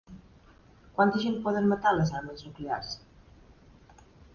Quanta 0.95 1.21
gent 1.25 1.37
poden 1.45 1.69
matar 1.75 1.95
les 2.01 2.17
armes 2.23 2.45
nuclears? 2.49 2.95